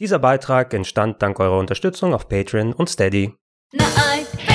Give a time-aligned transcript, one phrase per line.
[0.00, 3.34] Dieser Beitrag entstand dank eurer Unterstützung auf Patreon und Steady.
[3.74, 4.49] I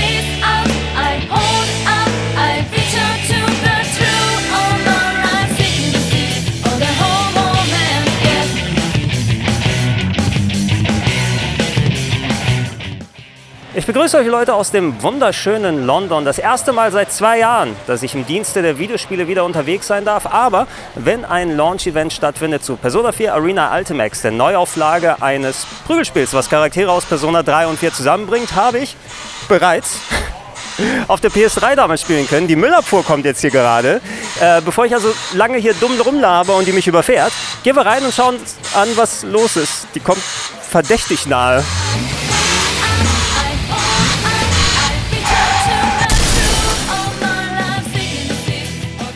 [13.77, 16.23] Ich begrüße euch Leute aus dem wunderschönen London.
[16.23, 20.05] Das erste Mal seit zwei Jahren, dass ich im Dienste der Videospiele wieder unterwegs sein
[20.05, 20.27] darf.
[20.27, 20.65] Aber
[20.95, 26.89] wenn ein Launch-Event stattfindet zu Persona 4 Arena Ultimax, der Neuauflage eines Prügelspiels, was Charaktere
[26.89, 28.95] aus Persona 3 und 4 zusammenbringt, habe ich
[29.49, 29.99] bereits
[31.09, 32.47] auf der PS3 damals spielen können.
[32.47, 33.99] Die Müllabfuhr kommt jetzt hier gerade.
[34.39, 37.33] Äh, bevor ich also lange hier dumm rumlaber und die mich überfährt,
[37.63, 38.38] gehen wir rein und schauen
[38.73, 39.88] an, was los ist.
[39.95, 40.21] Die kommt
[40.61, 41.61] verdächtig nahe.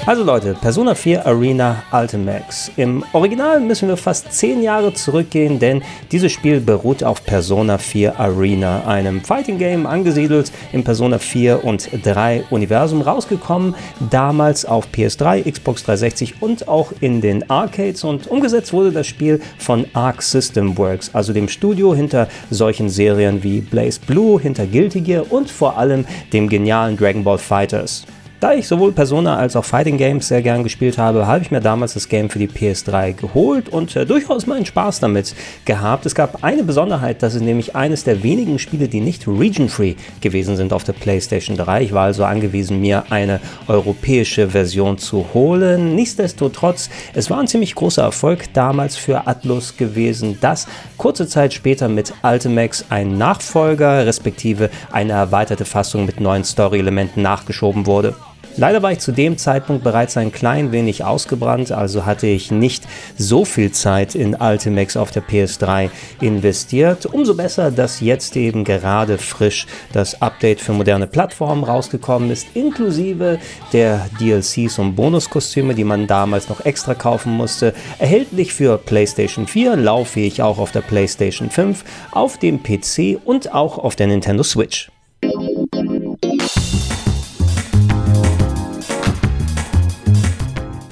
[0.10, 2.72] Also Leute, Persona 4 Arena Ultimax.
[2.78, 8.20] Im Original müssen wir fast 10 Jahre zurückgehen, denn dieses Spiel beruht auf Persona 4
[8.20, 13.76] Arena, einem Fighting Game angesiedelt im Persona 4 und 3 Universum, rausgekommen
[14.10, 19.40] damals auf PS3, Xbox 360 und auch in den Arcades und umgesetzt wurde das Spiel
[19.60, 25.02] von Arc System Works, also dem Studio hinter solchen Serien wie Blaze Blue, hinter Guilty
[25.02, 26.04] Gear und vor allem
[26.34, 28.08] dem genialen Dragon Ball Fighters.
[28.40, 31.60] Da ich sowohl Persona als auch Fighting Games sehr gern gespielt habe, habe ich mir
[31.60, 36.06] damals das Game für die PS3 geholt und äh, durchaus meinen Spaß damit gehabt.
[36.06, 40.56] Es gab eine Besonderheit, das ist nämlich eines der wenigen Spiele, die nicht region-free gewesen
[40.56, 41.84] sind auf der PlayStation 3.
[41.84, 45.96] Ich war also angewiesen, mir eine europäische Version zu holen.
[45.96, 50.66] Nichtsdestotrotz, es war ein ziemlich großer Erfolg damals für Atlus gewesen, dass
[50.96, 57.86] kurze Zeit später mit Ultimax ein Nachfolger respektive eine erweiterte Fassung mit neuen Story-Elementen nachgeschoben
[57.86, 58.16] wurde.
[58.60, 62.84] Leider war ich zu dem Zeitpunkt bereits ein klein wenig ausgebrannt, also hatte ich nicht
[63.18, 67.06] so viel Zeit in Ultimax auf der PS3 investiert.
[67.06, 73.40] Umso besser, dass jetzt eben gerade frisch das Update für moderne Plattformen rausgekommen ist, inklusive
[73.72, 77.74] der DLCs und Bonuskostüme, die man damals noch extra kaufen musste.
[77.98, 83.78] Erhältlich für PlayStation 4, lauffähig auch auf der PlayStation 5, auf dem PC und auch
[83.78, 84.92] auf der Nintendo Switch.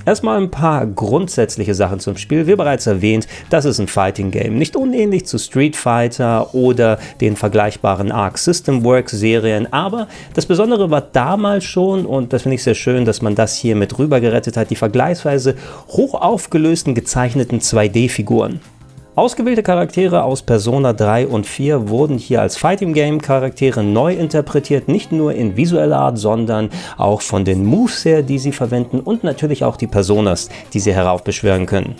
[0.07, 2.47] Erstmal ein paar grundsätzliche Sachen zum Spiel.
[2.47, 4.57] Wie bereits erwähnt, das ist ein Fighting Game.
[4.57, 10.89] Nicht unähnlich zu Street Fighter oder den vergleichbaren Arc System Works Serien, aber das Besondere
[10.89, 14.21] war damals schon, und das finde ich sehr schön, dass man das hier mit rüber
[14.21, 15.55] gerettet hat, die vergleichsweise
[15.89, 18.61] hoch aufgelösten gezeichneten 2D-Figuren.
[19.17, 24.87] Ausgewählte Charaktere aus Persona 3 und 4 wurden hier als Fighting Game Charaktere neu interpretiert,
[24.87, 29.23] nicht nur in visueller Art, sondern auch von den Moves her, die sie verwenden und
[29.23, 31.95] natürlich auch die Personas, die sie heraufbeschwören können.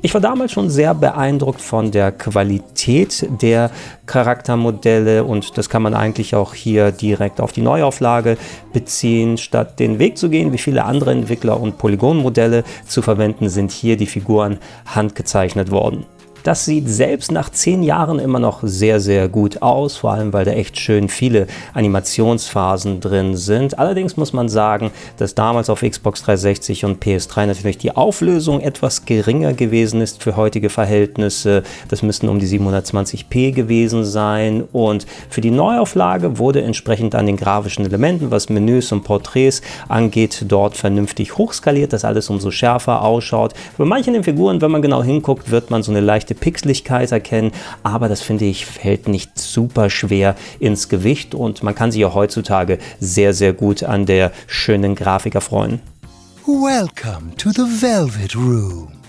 [0.00, 3.70] Ich war damals schon sehr beeindruckt von der Qualität der
[4.06, 8.38] Charaktermodelle und das kann man eigentlich auch hier direkt auf die Neuauflage
[8.72, 9.36] beziehen.
[9.36, 13.98] Statt den Weg zu gehen, wie viele andere Entwickler und Polygonmodelle zu verwenden, sind hier
[13.98, 16.06] die Figuren handgezeichnet worden.
[16.42, 20.44] Das sieht selbst nach zehn Jahren immer noch sehr, sehr gut aus, vor allem weil
[20.44, 23.78] da echt schön viele Animationsphasen drin sind.
[23.78, 29.04] Allerdings muss man sagen, dass damals auf Xbox 360 und PS3 natürlich die Auflösung etwas
[29.04, 31.62] geringer gewesen ist für heutige Verhältnisse.
[31.88, 37.36] Das müssten um die 720p gewesen sein und für die Neuauflage wurde entsprechend an den
[37.36, 43.54] grafischen Elementen, was Menüs und Porträts angeht, dort vernünftig hochskaliert, dass alles umso schärfer ausschaut.
[43.78, 47.52] Bei manchen den Figuren, wenn man genau hinguckt, wird man so eine leichte Pixeligkeit erkennen,
[47.82, 52.14] aber das finde ich fällt nicht super schwer ins Gewicht und man kann sich auch
[52.14, 55.80] heutzutage sehr, sehr gut an der schönen Grafik erfreuen.
[56.46, 59.01] Welcome to the Velvet Room.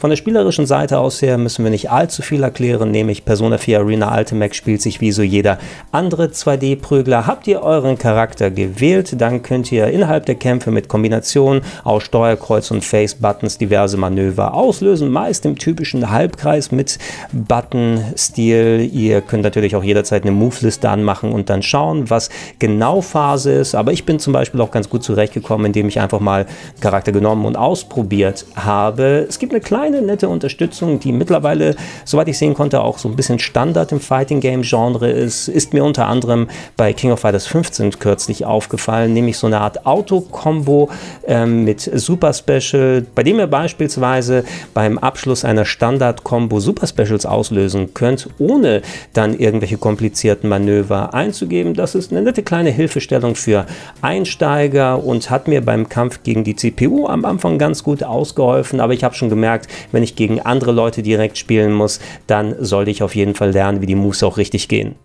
[0.00, 3.80] Von der spielerischen Seite aus her müssen wir nicht allzu viel erklären, nämlich Persona 4
[3.80, 5.58] Arena Ultimax spielt sich wie so jeder
[5.90, 7.26] andere 2D-Prügler.
[7.26, 12.70] Habt ihr euren Charakter gewählt, dann könnt ihr innerhalb der Kämpfe mit Kombinationen aus Steuerkreuz
[12.70, 17.00] und Face-Buttons diverse Manöver auslösen, meist im typischen Halbkreis mit
[17.32, 18.88] Button-Stil.
[18.92, 22.30] Ihr könnt natürlich auch jederzeit eine Move-Liste anmachen und dann schauen, was
[22.60, 26.20] genau Phase ist, aber ich bin zum Beispiel auch ganz gut zurechtgekommen, indem ich einfach
[26.20, 29.26] mal einen Charakter genommen und ausprobiert habe.
[29.28, 31.74] Es gibt eine kleine kleine, nette Unterstützung, die mittlerweile,
[32.04, 35.72] soweit ich sehen konnte, auch so ein bisschen Standard im Fighting Game Genre ist, ist
[35.72, 40.90] mir unter anderem bei King of Fighters 15 kürzlich aufgefallen, nämlich so eine Art Auto-Kombo
[41.26, 44.44] ähm, mit Super Special, bei dem ihr beispielsweise
[44.74, 48.82] beim Abschluss einer Standard-Kombo Super Specials auslösen könnt, ohne
[49.14, 51.74] dann irgendwelche komplizierten Manöver einzugeben.
[51.74, 53.64] Das ist eine nette kleine Hilfestellung für
[54.02, 58.92] Einsteiger und hat mir beim Kampf gegen die CPU am Anfang ganz gut ausgeholfen, aber
[58.92, 63.02] ich habe schon gemerkt, wenn ich gegen andere Leute direkt spielen muss, dann sollte ich
[63.02, 64.96] auf jeden Fall lernen, wie die Moves auch richtig gehen.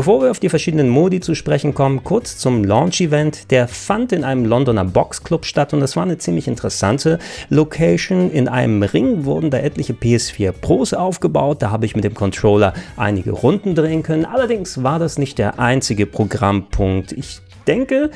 [0.00, 3.50] Bevor wir auf die verschiedenen Modi zu sprechen kommen, kurz zum Launch-Event.
[3.50, 7.18] Der fand in einem Londoner Boxclub statt und das war eine ziemlich interessante
[7.50, 8.30] Location.
[8.30, 11.60] In einem Ring wurden da etliche PS4 Pros aufgebaut.
[11.60, 14.24] Da habe ich mit dem Controller einige Runden drehen können.
[14.24, 17.12] Allerdings war das nicht der einzige Programmpunkt.
[17.12, 18.10] Ich denke,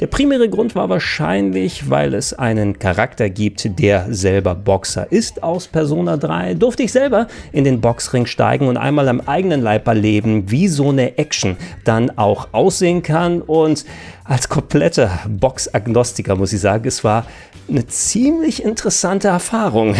[0.00, 5.68] der primäre Grund war wahrscheinlich, weil es einen Charakter gibt, der selber Boxer ist aus
[5.68, 6.54] Persona 3.
[6.54, 10.88] Durfte ich selber in den Boxring steigen und einmal am eigenen Leib erleben, wie so
[10.88, 13.40] eine Action dann auch aussehen kann.
[13.40, 13.84] Und
[14.24, 17.24] als kompletter Boxagnostiker muss ich sagen, es war
[17.68, 19.94] eine ziemlich interessante Erfahrung.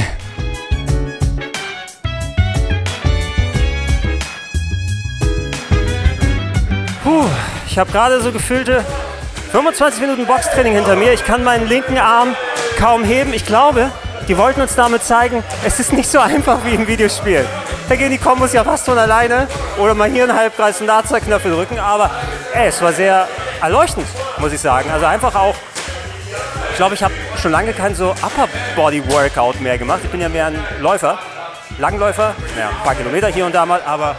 [7.05, 7.27] Puh,
[7.69, 8.85] ich habe gerade so gefühlte
[9.55, 11.13] 25 Minuten Boxtraining hinter mir.
[11.13, 12.35] Ich kann meinen linken Arm
[12.77, 13.33] kaum heben.
[13.33, 13.93] Ich glaube,
[14.27, 17.47] die wollten uns damit zeigen, es ist nicht so einfach wie im Videospiel.
[17.89, 19.47] Da gehen die Kombos ja fast von alleine.
[19.79, 21.79] Oder mal hier einen Halbkreis, einen da zwei Knöpfe drücken.
[21.79, 22.11] Aber
[22.53, 23.29] ey, es war sehr
[23.63, 24.09] erleuchtend,
[24.39, 24.91] muss ich sagen.
[24.91, 25.55] Also einfach auch,
[26.73, 30.01] ich glaube, ich habe schon lange kein so Upper Body Workout mehr gemacht.
[30.03, 31.17] Ich bin ja mehr ein Läufer,
[31.79, 34.17] Langläufer, ja, ein paar Kilometer hier und da mal, aber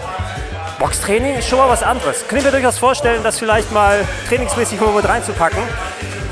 [0.86, 2.28] Boxtraining ist schon mal was anderes.
[2.28, 5.58] Kann ich mir durchaus vorstellen, das vielleicht mal trainingsmäßig mal mit reinzupacken,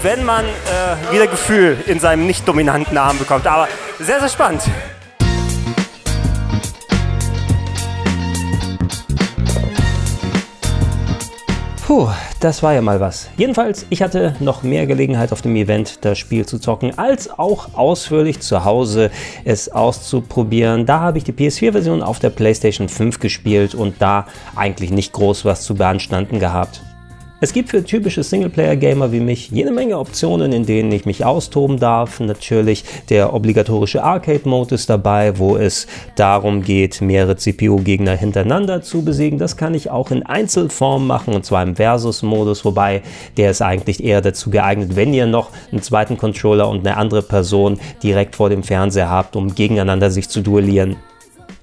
[0.04, 3.48] wenn man äh, wieder Gefühl in seinem nicht dominanten Arm bekommt.
[3.48, 3.68] Aber
[3.98, 4.62] sehr, sehr spannend.
[11.94, 12.10] Puh,
[12.40, 13.30] das war ja mal was.
[13.38, 17.76] Jedenfalls, ich hatte noch mehr Gelegenheit auf dem Event das Spiel zu zocken, als auch
[17.76, 19.12] ausführlich zu Hause
[19.46, 20.88] es auszuprobieren.
[20.88, 24.26] Da habe ich die PS4-Version auf der PlayStation 5 gespielt und da
[24.56, 26.82] eigentlich nicht groß was zu beanstanden gehabt.
[27.44, 31.78] Es gibt für typische Singleplayer-Gamer wie mich jede Menge Optionen, in denen ich mich austoben
[31.78, 32.22] darf.
[32.22, 35.86] Natürlich der obligatorische Arcade-Mode ist dabei, wo es
[36.16, 39.40] darum geht, mehrere CPU-Gegner hintereinander zu besiegen.
[39.40, 43.02] Das kann ich auch in Einzelform machen und zwar im Versus-Modus, wobei
[43.36, 47.24] der ist eigentlich eher dazu geeignet, wenn ihr noch einen zweiten Controller und eine andere
[47.24, 50.96] Person direkt vor dem Fernseher habt, um gegeneinander sich zu duellieren.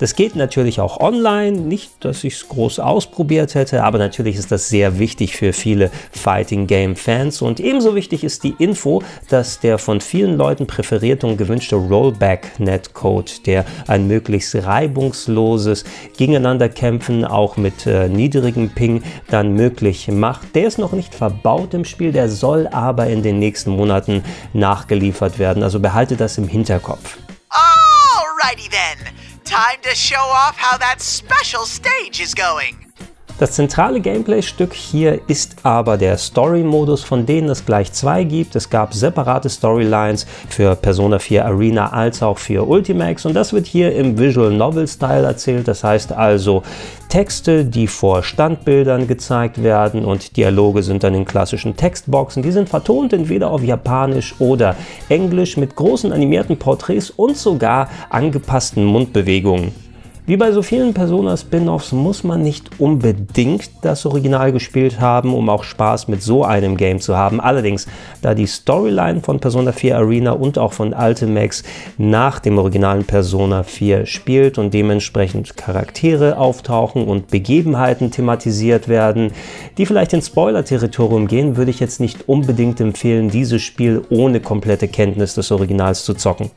[0.00, 4.50] Das geht natürlich auch online, nicht, dass ich es groß ausprobiert hätte, aber natürlich ist
[4.50, 9.60] das sehr wichtig für viele Fighting Game Fans und ebenso wichtig ist die Info, dass
[9.60, 15.84] der von vielen Leuten präferierte und gewünschte Rollback Netcode, der ein möglichst reibungsloses
[16.16, 21.84] Gegeneinanderkämpfen auch mit äh, niedrigem Ping dann möglich macht, der ist noch nicht verbaut im
[21.84, 24.24] Spiel, der soll aber in den nächsten Monaten
[24.54, 25.62] nachgeliefert werden.
[25.62, 27.18] Also behalte das im Hinterkopf.
[27.50, 29.19] Alrighty then.
[29.44, 32.89] Time to show off how that special stage is going.
[33.38, 38.54] Das zentrale Gameplay-Stück hier ist aber der Story-Modus, von denen es gleich zwei gibt.
[38.54, 43.66] Es gab separate Storylines für Persona 4 Arena als auch für Ultimax und das wird
[43.66, 45.68] hier im Visual Novel-Style erzählt.
[45.68, 46.62] Das heißt also
[47.08, 52.42] Texte, die vor Standbildern gezeigt werden und Dialoge sind dann in klassischen Textboxen.
[52.42, 54.76] Die sind vertont entweder auf Japanisch oder
[55.08, 59.89] Englisch mit großen animierten Porträts und sogar angepassten Mundbewegungen.
[60.30, 65.64] Wie bei so vielen Persona-Spin-Offs muss man nicht unbedingt das Original gespielt haben, um auch
[65.64, 67.40] Spaß mit so einem Game zu haben.
[67.40, 67.88] Allerdings,
[68.22, 71.64] da die Storyline von Persona 4 Arena und auch von Ultimax
[71.98, 79.32] nach dem originalen Persona 4 spielt und dementsprechend Charaktere auftauchen und Begebenheiten thematisiert werden,
[79.78, 84.86] die vielleicht ins Spoiler-Territorium gehen, würde ich jetzt nicht unbedingt empfehlen, dieses Spiel ohne komplette
[84.86, 86.52] Kenntnis des Originals zu zocken.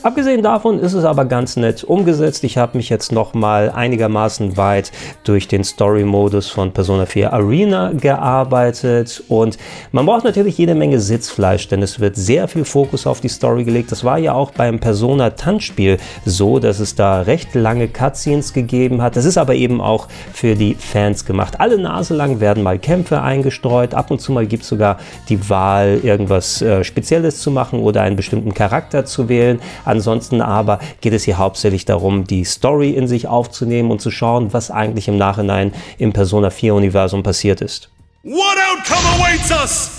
[0.00, 2.44] Abgesehen davon ist es aber ganz nett umgesetzt.
[2.44, 4.92] Ich habe mich jetzt noch mal einigermaßen weit
[5.24, 9.58] durch den Story-Modus von Persona 4 Arena gearbeitet und
[9.90, 13.64] man braucht natürlich jede Menge Sitzfleisch, denn es wird sehr viel Fokus auf die Story
[13.64, 13.90] gelegt.
[13.90, 19.02] Das war ja auch beim Persona Tanzspiel so, dass es da recht lange Cutscenes gegeben
[19.02, 19.16] hat.
[19.16, 21.58] Das ist aber eben auch für die Fans gemacht.
[21.58, 23.94] Alle Nase lang werden mal Kämpfe eingestreut.
[23.94, 28.02] Ab und zu mal gibt es sogar die Wahl, irgendwas äh, Spezielles zu machen oder
[28.02, 29.60] einen bestimmten Charakter zu wählen.
[29.88, 34.52] Ansonsten aber geht es hier hauptsächlich darum, die Story in sich aufzunehmen und zu schauen,
[34.52, 37.88] was eigentlich im Nachhinein im Persona 4 Universum passiert ist.
[38.22, 39.97] What outcome awaits us?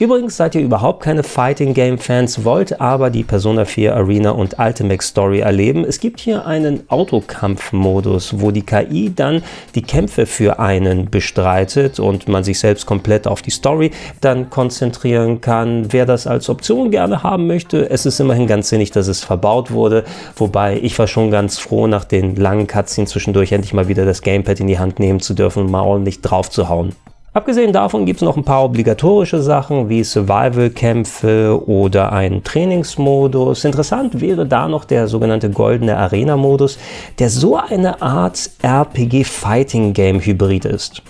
[0.00, 4.58] Übrigens seid ihr überhaupt keine Fighting Game Fans, wollt aber die Persona 4 Arena und
[4.58, 5.84] Ultimate Story erleben.
[5.84, 9.42] Es gibt hier einen Autokampfmodus, wo die KI dann
[9.74, 13.90] die Kämpfe für einen bestreitet und man sich selbst komplett auf die Story
[14.22, 15.92] dann konzentrieren kann.
[15.92, 19.70] Wer das als Option gerne haben möchte, es ist immerhin ganz sinnig, dass es verbaut
[19.70, 20.04] wurde.
[20.34, 24.22] Wobei ich war schon ganz froh, nach den langen Cutscenes zwischendurch endlich mal wieder das
[24.22, 26.94] Gamepad in die Hand nehmen zu dürfen und mal ordentlich drauf zu hauen.
[27.32, 33.64] Abgesehen davon gibt es noch ein paar obligatorische Sachen wie Survival-Kämpfe oder einen Trainingsmodus.
[33.64, 36.76] Interessant wäre da noch der sogenannte goldene Arena-Modus,
[37.20, 41.02] der so eine Art RPG-Fighting-Game-Hybrid ist.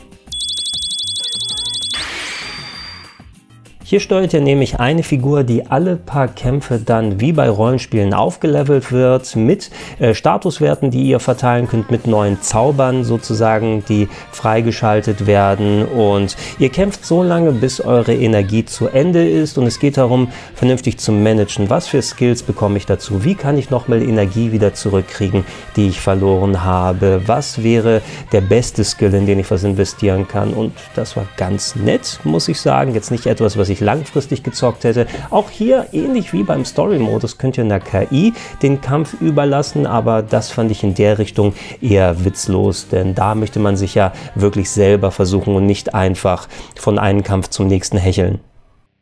[3.91, 8.93] Hier steuert ihr nämlich eine Figur, die alle paar Kämpfe dann wie bei Rollenspielen aufgelevelt
[8.93, 9.69] wird, mit
[9.99, 15.85] äh, Statuswerten, die ihr verteilen könnt, mit neuen Zaubern sozusagen, die freigeschaltet werden.
[15.87, 19.59] Und ihr kämpft so lange, bis eure Energie zu Ende ist.
[19.59, 21.69] Und es geht darum, vernünftig zu managen.
[21.69, 23.25] Was für Skills bekomme ich dazu?
[23.25, 25.45] Wie kann ich nochmal Energie wieder zurückkriegen,
[25.75, 27.23] die ich verloren habe?
[27.27, 30.55] Was wäre der beste Skill, in den ich was investieren kann?
[30.55, 32.95] Und das war ganz nett, muss ich sagen.
[32.95, 35.07] Jetzt nicht etwas, was ich langfristig gezockt hätte.
[35.31, 38.33] Auch hier, ähnlich wie beim Story-Modus, könnt ihr einer KI
[38.63, 43.59] den Kampf überlassen, aber das fand ich in der Richtung eher witzlos, denn da möchte
[43.59, 48.41] man sich ja wirklich selber versuchen und nicht einfach von einem Kampf zum nächsten hecheln.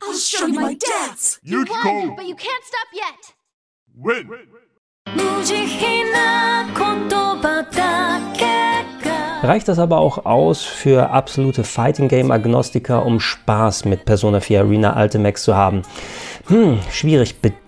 [0.00, 1.38] I'll show you my dance.
[1.42, 3.34] You won, but you can't stop yet.
[3.94, 4.28] Win.
[9.40, 14.62] Reicht das aber auch aus für absolute Fighting Game Agnostiker, um Spaß mit Persona 4
[14.62, 15.82] Arena Ultimax zu haben?
[16.48, 17.40] Hm, schwierig.
[17.40, 17.67] Bedingt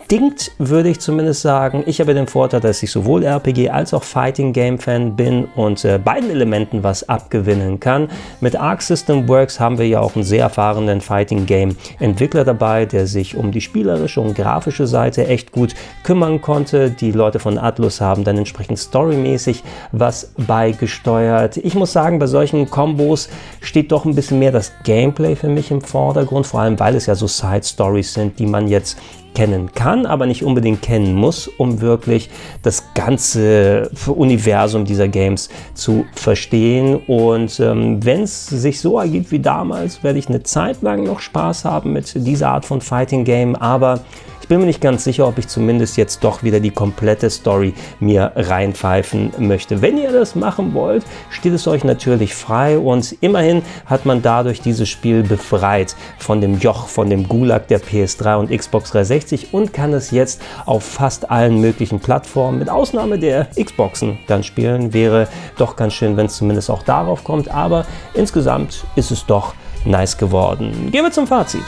[0.59, 1.85] würde ich zumindest sagen.
[1.87, 5.85] Ich habe den Vorteil, dass ich sowohl RPG als auch Fighting Game Fan bin und
[5.85, 8.09] äh, beiden Elementen was abgewinnen kann.
[8.41, 12.87] Mit Arc System Works haben wir ja auch einen sehr erfahrenen Fighting Game Entwickler dabei,
[12.87, 16.91] der sich um die spielerische und grafische Seite echt gut kümmern konnte.
[16.91, 19.63] Die Leute von Atlus haben dann entsprechend storymäßig
[19.93, 21.59] was beigesteuert.
[21.59, 23.29] Ich muss sagen, bei solchen Kombos
[23.61, 27.07] steht doch ein bisschen mehr das Gameplay für mich im Vordergrund, vor allem weil es
[27.07, 28.99] ja so Side Stories sind, die man jetzt
[29.35, 32.31] kennen kann, aber nicht unbedingt kennen muss, um wirklich
[32.63, 36.97] das ganze Universum dieser Games zu verstehen.
[37.07, 41.21] Und ähm, wenn es sich so ergibt wie damals, werde ich eine Zeit lang noch
[41.21, 44.01] Spaß haben mit dieser Art von Fighting Game, aber
[44.51, 48.33] bin mir nicht ganz sicher, ob ich zumindest jetzt doch wieder die komplette Story mir
[48.35, 49.81] reinpfeifen möchte.
[49.81, 54.61] Wenn ihr das machen wollt, steht es euch natürlich frei und immerhin hat man dadurch
[54.61, 59.73] dieses Spiel befreit von dem Joch, von dem Gulag der PS3 und Xbox 360 und
[59.73, 64.93] kann es jetzt auf fast allen möglichen Plattformen, mit Ausnahme der Xboxen, dann spielen.
[64.93, 65.29] Wäre
[65.59, 69.55] doch ganz schön, wenn es zumindest auch darauf kommt, aber insgesamt ist es doch
[69.85, 70.89] nice geworden.
[70.91, 71.63] Gehen wir zum Fazit.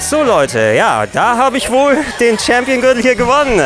[0.00, 3.60] So Leute, ja, da habe ich wohl den Champion-Gürtel hier gewonnen.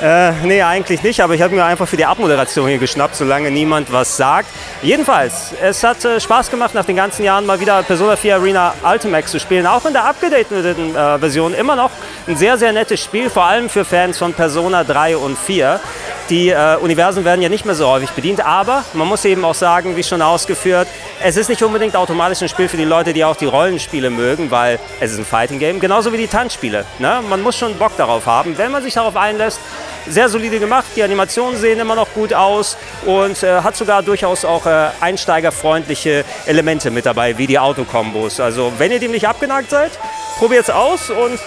[0.00, 3.50] Äh, nee, eigentlich nicht, aber ich habe mir einfach für die Abmoderation hier geschnappt, solange
[3.50, 4.48] niemand was sagt.
[4.82, 8.74] Jedenfalls, es hat äh, Spaß gemacht, nach den ganzen Jahren mal wieder Persona 4 Arena
[8.84, 9.66] Ultimax zu spielen.
[9.66, 11.90] Auch in der abgedateten äh, Version immer noch
[12.26, 15.80] ein sehr, sehr nettes Spiel, vor allem für Fans von Persona 3 und 4.
[16.28, 19.54] Die äh, Universen werden ja nicht mehr so häufig bedient, aber man muss eben auch
[19.54, 20.88] sagen, wie schon ausgeführt,
[21.22, 24.50] es ist nicht unbedingt automatisch ein Spiel für die Leute, die auch die Rollenspiele mögen,
[24.50, 26.84] weil es ist ein Fighting Game, genauso wie die Tanzspiele.
[26.98, 27.20] Ne?
[27.28, 29.60] Man muss schon Bock darauf haben, wenn man sich darauf einlässt.
[30.08, 34.44] Sehr solide gemacht, die Animationen sehen immer noch gut aus und äh, hat sogar durchaus
[34.44, 38.40] auch äh, einsteigerfreundliche Elemente mit dabei, wie die Autokombos.
[38.40, 39.92] Also wenn ihr dem nicht abgeneigt seid,
[40.38, 41.38] probiert es aus und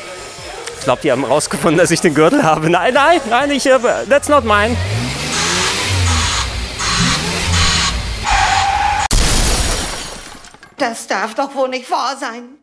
[0.90, 2.68] glaube, die haben rausgefunden, dass ich den Gürtel habe.
[2.68, 3.78] Nein, nein, nein, ich, äh,
[4.10, 4.76] that's not mine.
[10.78, 12.58] Das darf doch wohl nicht wahr sein.